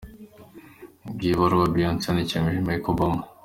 [1.11, 3.23] Ngiyo ibaruwa Beyonce yandikiye Michelle Obama.